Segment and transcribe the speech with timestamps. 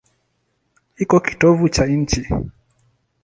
[1.03, 2.21] Iko kitovu cha nchi.